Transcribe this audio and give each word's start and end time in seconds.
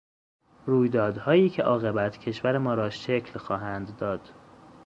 رویدادهایی 0.65 1.49
که 1.49 1.63
عاقبت 1.63 2.17
کشور 2.17 2.57
ما 2.57 2.73
را 2.73 2.89
شکل 2.89 3.39
خواهند 3.39 3.97
داد 3.97 4.29